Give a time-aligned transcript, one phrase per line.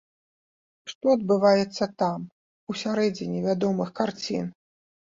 [0.91, 2.19] Што адбываецца там,
[2.71, 4.53] у сярэдзіне вядомых карцін?